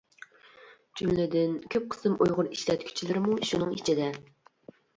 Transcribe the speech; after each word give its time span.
جۈملىدىن 1.01 1.53
كۆپ 1.75 1.85
قىسىم 1.93 2.17
ئۇيغۇر 2.27 2.51
ئىشلەتكۈچىلىرىمۇ 2.57 3.39
شۇنىڭ 3.53 3.79
ئىچىدە. 3.79 4.13